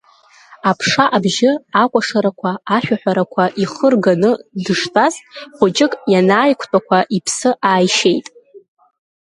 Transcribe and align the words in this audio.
Аԥша 0.69 1.05
абжьы, 1.15 1.51
акәашарақәа, 1.83 2.51
ашәаҳәарақәа 2.75 3.43
ихы 3.63 3.87
рганы 3.93 4.31
дыштәаз, 4.63 5.13
хәыҷык 5.55 5.93
ианааиқәтәақәа 6.11 6.97
иԥсы 7.17 7.49
ааишьеит. 7.69 8.27